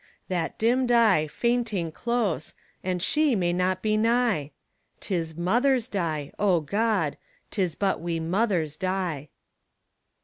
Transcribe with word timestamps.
That 0.29 0.57
dimmed 0.57 0.91
eye, 0.91 1.27
fainting 1.27 1.91
close 1.91 2.55
And 2.83 3.03
she 3.03 3.35
may 3.35 3.53
not 3.53 3.83
be 3.83 3.97
nigh! 3.97 4.49
'Tis 4.99 5.35
mothers 5.37 5.87
die 5.87 6.31
O 6.39 6.59
God! 6.61 7.17
'Tis 7.51 7.75
but 7.75 8.01
we 8.01 8.19
mothers 8.19 8.77
die. 8.77 9.29